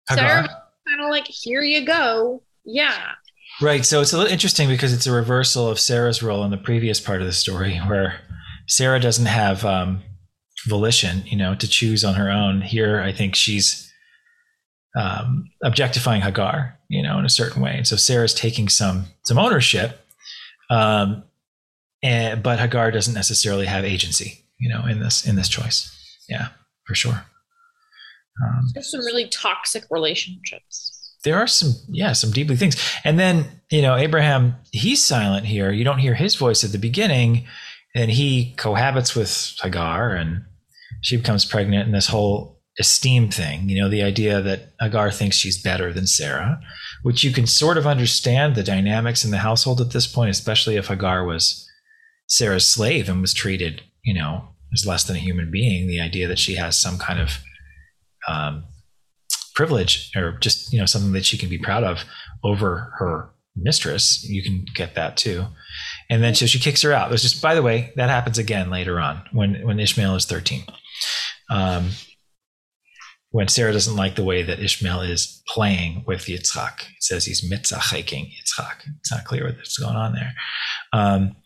[0.09, 0.49] Sarah
[0.89, 2.43] kind of like, here you go.
[2.65, 3.13] Yeah.
[3.61, 3.85] Right.
[3.85, 7.01] So it's a little interesting because it's a reversal of Sarah's role in the previous
[7.01, 8.21] part of the story where
[8.69, 10.03] Sarah doesn't have um,
[10.67, 12.61] volition, you know, to choose on her own.
[12.61, 13.91] Here, I think she's
[14.97, 17.77] um, objectifying Hagar, you know, in a certain way.
[17.77, 20.01] And so Sarah's taking some some ownership,
[20.71, 21.25] um,
[22.03, 25.93] and, but Hagar doesn't necessarily have agency, you know, in this in this choice.
[26.29, 26.49] Yeah,
[26.85, 27.25] for sure.
[28.45, 30.93] Um, There's some really toxic relationships.
[31.25, 32.77] There are some, yeah, some deeply things.
[33.05, 35.73] And then, you know, Abraham, he's silent here.
[35.73, 37.47] You don't hear his voice at the beginning,
[37.95, 40.45] and he cohabits with Hagar, and
[41.01, 45.37] she becomes pregnant, and this whole esteem thing, you know, the idea that Hagar thinks
[45.37, 46.61] she's better than Sarah,
[47.03, 50.77] which you can sort of understand the dynamics in the household at this point, especially
[50.77, 51.67] if Hagar was
[52.27, 55.87] Sarah's slave and was treated, you know, as less than a human being.
[55.87, 57.39] The idea that she has some kind of
[58.29, 58.65] um,
[59.55, 62.05] privilege or just, you know, something that she can be proud of
[62.45, 65.45] over her mistress, you can get that too.
[66.11, 67.09] And then so she kicks her out.
[67.09, 70.65] There's just, by the way, that happens again later on when when Ishmael is 13.
[71.51, 71.91] Um,
[73.31, 76.81] when Sarah doesn't like the way that Ishmael is playing with Yitzchak.
[76.81, 78.77] It says he's mitzacheking Yitzchak.
[78.99, 80.33] It's not clear what's going on there.
[80.93, 81.37] Um,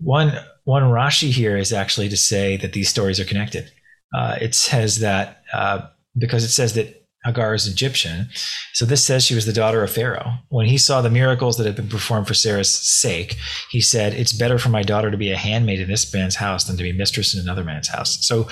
[0.00, 3.70] one one Rashi here is actually to say that these stories are connected.
[4.14, 5.86] Uh, it says that uh,
[6.18, 8.28] because it says that Hagar is Egyptian,
[8.74, 10.34] so this says she was the daughter of Pharaoh.
[10.50, 13.36] When he saw the miracles that had been performed for Sarah's sake,
[13.70, 16.64] he said, "It's better for my daughter to be a handmaid in this man's house
[16.64, 18.46] than to be mistress in another man's house." So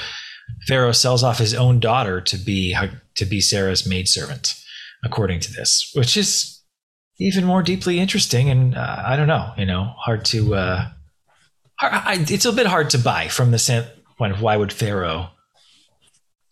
[0.66, 2.75] Pharaoh sells off his own daughter to be
[3.16, 4.55] to be Sarah's maidservant,
[5.05, 6.61] according to this, which is
[7.18, 8.48] even more deeply interesting.
[8.48, 10.55] And uh, I don't know, you know, hard to.
[10.55, 10.88] Uh,
[11.79, 15.31] hard, I, it's a bit hard to buy from the standpoint of why would Pharaoh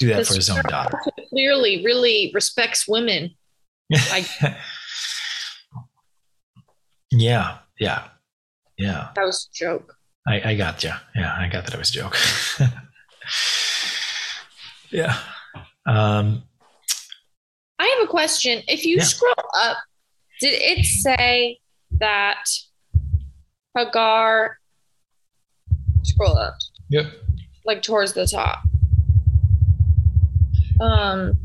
[0.00, 0.98] do that for his own daughter?
[1.28, 3.30] Clearly, really respects women.
[4.10, 4.26] Like,
[7.12, 8.08] yeah, yeah,
[8.76, 9.10] yeah.
[9.14, 9.94] That was a joke.
[10.26, 10.92] I, I got you.
[11.14, 12.16] Yeah, I got that it was a joke.
[14.90, 15.16] Yeah.
[15.86, 16.42] Um,
[17.78, 18.62] I have a question.
[18.68, 19.04] If you yeah.
[19.04, 19.78] scroll up,
[20.40, 21.58] did it say
[21.92, 22.44] that
[23.76, 24.58] Hagar?
[26.02, 26.56] Scroll up.
[26.88, 27.06] Yep.
[27.64, 28.62] Like towards the top.
[30.80, 31.38] Um.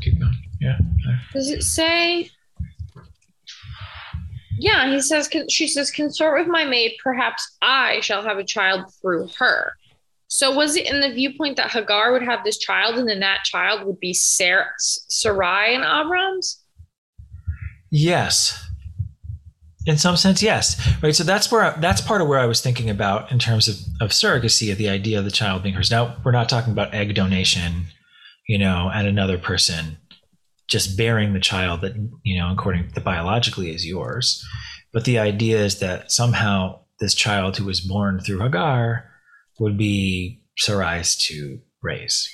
[0.00, 0.34] Keep going.
[0.60, 0.78] Yeah.
[1.32, 2.30] Does it say?
[4.58, 8.92] Yeah, he says, she says, consort with my maid, perhaps I shall have a child
[9.00, 9.72] through her.
[10.28, 13.44] So was it in the viewpoint that Hagar would have this child and then that
[13.44, 16.62] child would be Sarah, Sarai and Abram's?
[17.90, 18.69] Yes.
[19.86, 20.78] In some sense, yes.
[21.02, 21.16] Right.
[21.16, 24.10] So that's where that's part of where I was thinking about in terms of, of
[24.10, 25.90] surrogacy, of the idea of the child being hers.
[25.90, 27.86] Now we're not talking about egg donation,
[28.46, 29.96] you know, and another person
[30.70, 34.42] just bearing the child that you know according to biologically is yours
[34.92, 39.10] but the idea is that somehow this child who was born through hagar
[39.58, 42.30] would be sarai's to raise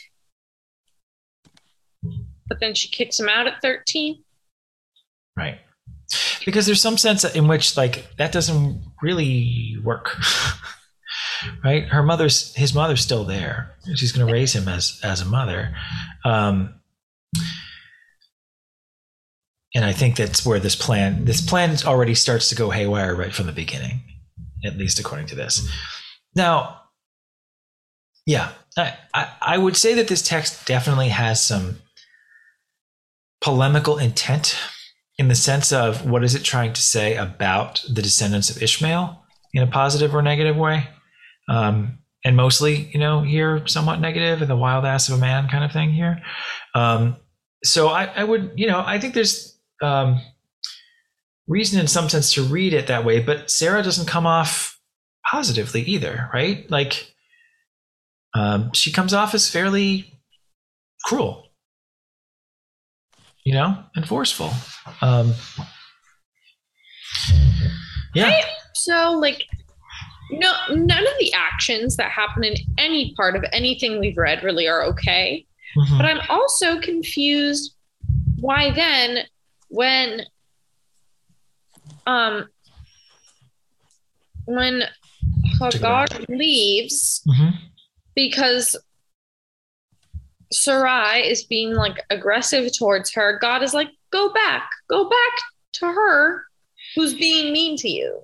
[2.49, 4.23] but then she kicks him out at 13
[5.37, 5.59] right
[6.45, 10.17] because there's some sense in which like that doesn't really work
[11.65, 11.85] right?
[11.89, 13.75] Her mother's his mother's still there.
[13.95, 15.75] She's going to raise him as as a mother.
[16.25, 16.81] Um
[19.75, 23.35] and I think that's where this plan this plan already starts to go haywire right
[23.35, 24.01] from the beginning,
[24.65, 25.69] at least according to this.
[26.35, 26.81] Now,
[28.27, 31.79] yeah, I, I, I would say that this text definitely has some
[33.41, 34.59] polemical intent
[35.19, 39.23] in the sense of what is it trying to say about the descendants of Ishmael
[39.55, 40.89] in a positive or negative way.
[41.49, 45.49] Um, and mostly, you know, here somewhat negative and the wild ass of a man
[45.49, 46.21] kind of thing here.
[46.75, 47.17] Um,
[47.65, 50.21] so I, I would, you know, I think there's um,
[51.47, 54.79] reason in some sense to read it that way, but Sarah doesn't come off
[55.25, 56.69] positively either, right?
[56.71, 57.15] Like,
[58.35, 60.21] um, she comes off as fairly
[61.05, 61.46] cruel,
[63.47, 64.51] you know, and forceful.
[65.01, 65.33] Um,
[68.13, 68.41] yeah.
[68.75, 69.47] so, like,
[70.33, 74.67] no, none of the actions that happen in any part of anything we've read really
[74.67, 75.47] are okay.
[75.79, 75.97] Mm-hmm.
[75.97, 77.77] But I'm also confused
[78.41, 79.19] why then
[79.69, 80.23] when
[82.07, 82.49] um
[84.47, 84.83] when
[85.61, 87.57] Hagar leaves mm-hmm.
[88.17, 88.75] because
[90.53, 95.33] Sarai is being like aggressive towards her, God is like, go back, go back
[95.75, 96.45] to her
[96.95, 98.23] who's being mean to you.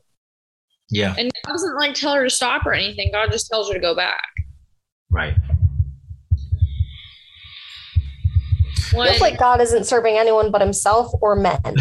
[0.91, 1.15] Yeah.
[1.17, 3.11] And God doesn't like tell her to stop or anything.
[3.13, 4.29] God just tells her to go back.
[5.11, 5.35] Right.
[8.95, 11.61] When, Feels like God isn't serving anyone but himself or men.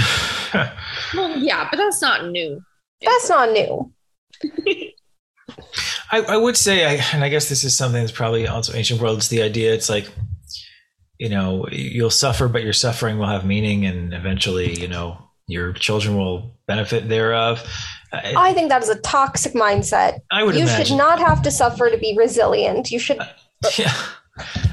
[1.14, 2.62] well, yeah, but that's not new.
[3.02, 3.92] That's not new.
[6.12, 9.02] I, I would say, I, and I guess this is something that's probably also ancient
[9.02, 9.18] world.
[9.18, 9.74] It's the idea.
[9.74, 10.10] It's like,
[11.22, 15.72] you know, you'll suffer, but your suffering will have meaning, and eventually, you know, your
[15.72, 17.64] children will benefit thereof.
[18.12, 20.22] I think that is a toxic mindset.
[20.32, 20.56] I would.
[20.56, 20.86] You imagine.
[20.86, 22.90] should not have to suffer to be resilient.
[22.90, 23.20] You should.
[23.20, 23.28] Uh,
[23.78, 23.94] yeah.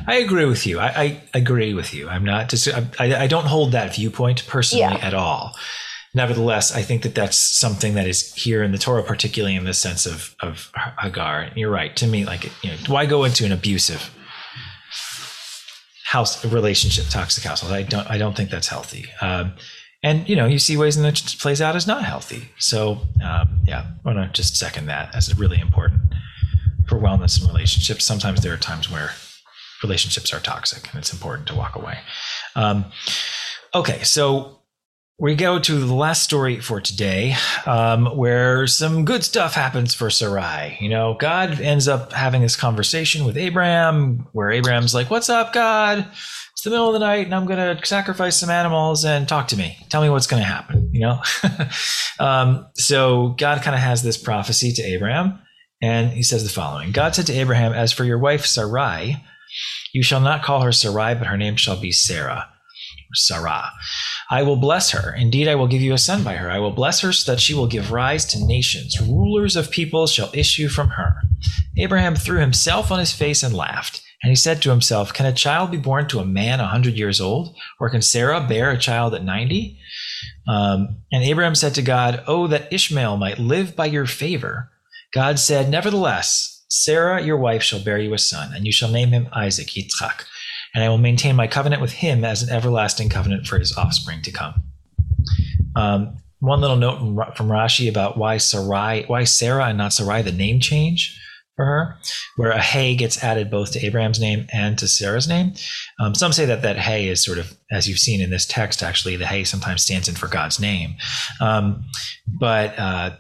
[0.07, 0.81] I agree with you.
[0.81, 2.09] I, I, agree with you.
[2.09, 2.67] I'm not just,
[2.99, 5.07] I, I don't hold that viewpoint personally yeah.
[5.07, 5.55] at all.
[6.15, 9.75] Nevertheless, I think that that's something that is here in the Torah, particularly in the
[9.75, 11.43] sense of, of Hagar.
[11.43, 11.95] And you're right.
[11.97, 14.11] To me, like, you know, why go into an abusive
[16.09, 17.73] house relationship, toxic household?
[17.73, 19.07] I don't, I don't think that's healthy.
[19.21, 19.53] Um,
[20.03, 22.49] and you know, you see ways in which it plays out as not healthy.
[22.59, 26.01] So, um, yeah, I want to just second that as really important
[26.89, 28.05] for wellness and relationships.
[28.05, 29.11] Sometimes there are times where
[29.83, 31.99] relationships are toxic and it's important to walk away.
[32.57, 32.87] Um,
[33.75, 34.58] okay, so
[35.21, 37.35] we go to the last story for today,
[37.67, 40.79] um, where some good stuff happens for Sarai.
[40.81, 45.53] You know, God ends up having this conversation with Abraham, where Abraham's like, What's up,
[45.53, 46.07] God?
[46.53, 49.49] It's the middle of the night, and I'm going to sacrifice some animals and talk
[49.49, 49.77] to me.
[49.91, 51.23] Tell me what's going to happen, you know?
[52.19, 55.41] um, so God kind of has this prophecy to Abraham,
[55.81, 59.25] and he says the following God said to Abraham, As for your wife Sarai,
[59.93, 62.49] you shall not call her Sarai, but her name shall be Sarah.
[63.19, 63.73] Sarah.
[64.31, 65.15] I will bless her.
[65.15, 66.51] Indeed, I will give you a son by her.
[66.51, 69.01] I will bless her so that she will give rise to nations.
[69.01, 71.17] Rulers of peoples shall issue from her.
[71.77, 74.03] Abraham threw himself on his face and laughed.
[74.23, 76.95] And he said to himself, Can a child be born to a man a hundred
[76.95, 77.55] years old?
[77.79, 79.79] Or can Sarah bear a child at ninety?
[80.49, 84.71] Um, and Abraham said to God, Oh, that Ishmael might live by your favor.
[85.13, 89.11] God said, Nevertheless, Sarah, your wife, shall bear you a son, and you shall name
[89.11, 90.25] him Isaac, Yitzchak,
[90.75, 94.23] and I will maintain my covenant with him as an everlasting covenant for his offspring
[94.23, 94.55] to come.
[95.77, 100.33] Um, one little note from Rashi about why Sarai, why Sarah and not Sarai, the
[100.33, 101.19] name change
[101.57, 101.99] for her,
[102.37, 105.55] where a hey gets added both to Abraham's name and to Sarah's name.
[105.99, 108.83] Um, some say that that hey is sort of, as you've seen in this text,
[108.83, 110.95] actually, the hey sometimes stands in for God's name.
[111.41, 111.85] Um,
[112.27, 113.17] but uh,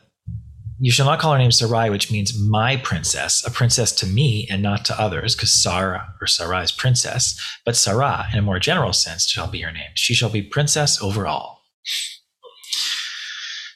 [0.80, 4.46] you shall not call her name Sarai, which means my princess, a princess to me
[4.50, 8.60] and not to others, because Sarah or Sarai is princess, but Sarah, in a more
[8.60, 9.90] general sense, shall be her name.
[9.94, 11.62] She shall be princess over all.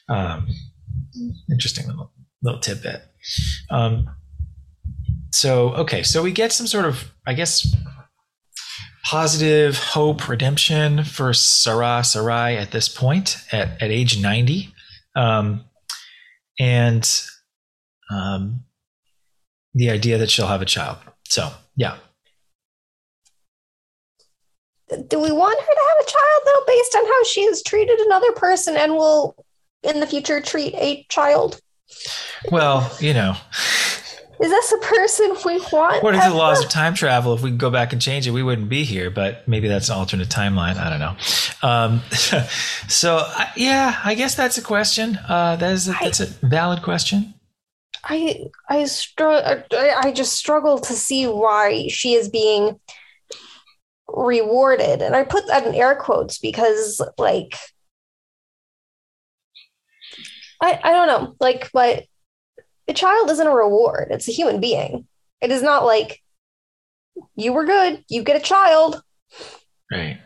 [0.07, 0.47] Um,
[1.51, 2.11] interesting little,
[2.41, 3.01] little tidbit.
[3.69, 4.09] Um,
[5.31, 7.75] so, okay, so we get some sort of, I guess,
[9.05, 14.73] positive hope, redemption for Sarah, Sarai at this point, at, at age 90.
[15.15, 15.65] Um,
[16.59, 17.09] and
[18.11, 18.63] um,
[19.73, 20.97] the idea that she'll have a child.
[21.27, 21.97] So, yeah.
[25.07, 27.99] Do we want her to have a child though, based on how she has treated
[27.99, 29.35] another person and will
[29.81, 31.59] in the future treat a child?
[32.51, 33.35] Well, you know.
[34.43, 36.03] Is this a person we want?
[36.03, 37.33] What are the laws of time travel?
[37.33, 39.09] If we could go back and change it, we wouldn't be here.
[39.09, 40.75] But maybe that's an alternate timeline.
[40.75, 41.15] I don't know.
[41.61, 42.01] Um,
[42.89, 45.17] so uh, yeah, I guess that's a question.
[45.29, 47.33] Uh, that is a, that's a valid question.
[48.03, 49.63] I I struggle.
[49.71, 52.81] I just struggle to see why she is being
[54.09, 57.55] rewarded, and I put that in air quotes because like
[60.61, 62.03] I I don't know like but
[62.87, 65.07] a child isn't a reward, it's a human being.
[65.41, 66.21] It is not like
[67.35, 69.01] you were good, you get a child.
[69.91, 70.19] Right.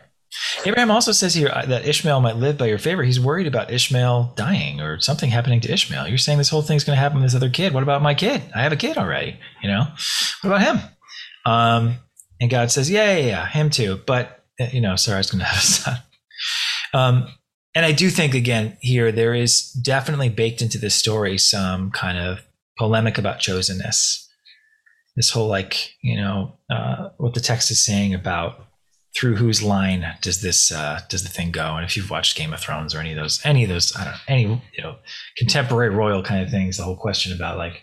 [0.64, 3.02] Abraham also says here uh, that Ishmael might live by your favor.
[3.02, 6.08] He's worried about Ishmael dying or something happening to Ishmael.
[6.08, 7.72] You're saying this whole thing's going to happen to this other kid.
[7.72, 8.42] What about my kid?
[8.54, 9.38] I have a kid already.
[9.62, 9.86] You know,
[10.42, 10.80] what about him?
[11.46, 11.96] Um,
[12.40, 14.00] and God says, yeah, yeah, yeah, him too.
[14.06, 15.98] But uh, you know, Sarah's going to have a son.
[16.94, 17.28] Um,
[17.74, 22.18] and I do think again here there is definitely baked into this story some kind
[22.18, 22.40] of
[22.78, 24.24] polemic about chosenness.
[25.16, 28.64] This whole like you know uh, what the text is saying about
[29.16, 31.76] through whose line does this uh, does the thing go?
[31.76, 34.04] And if you've watched Game of Thrones or any of those any of those I
[34.04, 34.42] don't know any
[34.76, 34.96] you know
[35.36, 37.82] contemporary royal kind of things, the whole question about like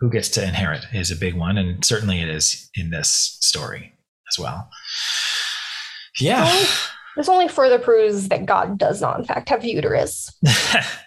[0.00, 3.94] who gets to inherit is a big one, and certainly it is in this story
[4.30, 4.68] as well.
[6.20, 6.44] Yeah.
[7.16, 10.30] this only further proves that God does not, in fact, have uterus.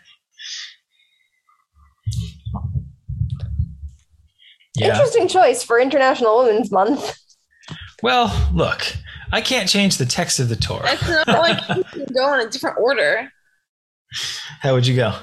[4.79, 4.87] Yeah.
[4.93, 7.17] Interesting choice for International Women's Month.
[8.01, 8.81] Well, look,
[9.31, 10.83] I can't change the text of the Torah.
[10.83, 13.31] That's not like you can go in a different order.
[14.61, 15.13] How would you go?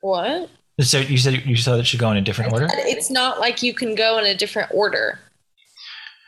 [0.00, 0.50] What?
[0.80, 2.68] So you said you saw that should go in a different order.
[2.70, 5.18] It's not like you can go in a different order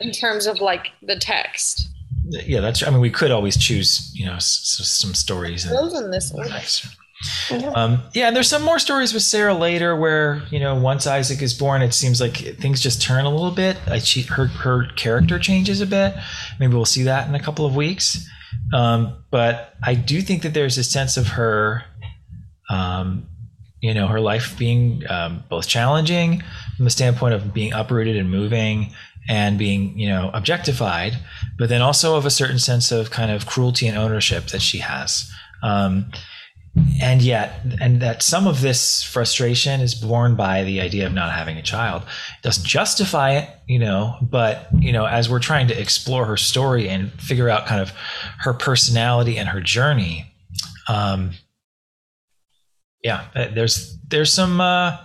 [0.01, 1.87] in terms of like the text.
[2.27, 2.83] Yeah, that's.
[2.85, 5.65] I mean, we could always choose, you know, s- s- some stories.
[5.65, 6.49] And, Those in this order.
[6.49, 6.85] Nice.
[7.49, 7.71] Yeah.
[7.75, 11.41] Um, yeah, and there's some more stories with Sarah later where you know once Isaac
[11.41, 13.77] is born, it seems like things just turn a little bit.
[13.87, 16.15] Like she, her her character changes a bit.
[16.59, 18.27] Maybe we'll see that in a couple of weeks.
[18.73, 21.83] Um, but I do think that there's a sense of her,
[22.69, 23.27] um,
[23.81, 26.43] you know, her life being um, both challenging
[26.75, 28.93] from the standpoint of being uprooted and moving
[29.29, 31.17] and being you know objectified,
[31.57, 34.79] but then also of a certain sense of kind of cruelty and ownership that she
[34.79, 35.31] has.
[35.63, 36.11] Um,
[37.01, 41.33] and yet and that some of this frustration is born by the idea of not
[41.33, 42.03] having a child.
[42.03, 46.35] It doesn't justify it you know but you know as we're trying to explore her
[46.35, 47.93] story and figure out kind of
[48.39, 50.29] her personality and her journey
[50.89, 51.31] um
[53.01, 54.97] yeah there's there's some uh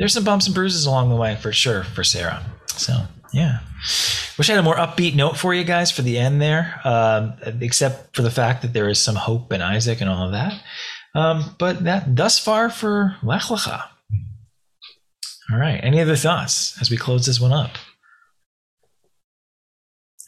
[0.00, 2.42] there's some bumps and bruises along the way for sure for sarah.
[2.66, 2.94] So
[3.32, 3.60] yeah.
[4.36, 7.34] Wish i had a more upbeat note for you guys for the end there um,
[7.60, 10.60] except for the fact that there is some hope in isaac and all of that
[11.14, 13.84] um, but that thus far for Lech Lecha.
[15.52, 15.80] All right.
[15.82, 17.72] Any other thoughts as we close this one up?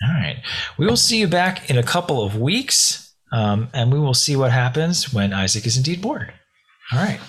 [0.03, 0.43] All right.
[0.79, 4.35] We will see you back in a couple of weeks, um, and we will see
[4.35, 6.33] what happens when Isaac is indeed born.
[6.93, 7.21] All right.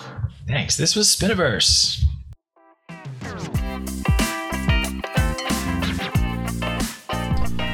[0.48, 0.76] Thanks.
[0.76, 2.04] This was Spiniverse.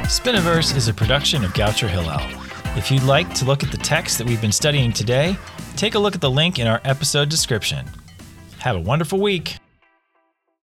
[0.04, 2.49] Spiniverse is a production of Goucher Hillel.
[2.80, 5.36] If you'd like to look at the text that we've been studying today,
[5.76, 7.84] take a look at the link in our episode description.
[8.56, 9.58] Have a wonderful week.